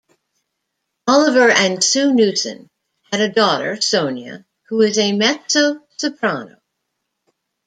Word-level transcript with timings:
Oliver 1.07 1.51
and 1.51 1.83
Sue 1.83 2.11
Knussen 2.13 2.67
had 3.11 3.21
a 3.21 3.31
daughter, 3.31 3.79
Sonya, 3.79 4.47
who 4.69 4.81
is 4.81 4.97
a 4.97 5.11
mezzo-soprano. 5.11 6.59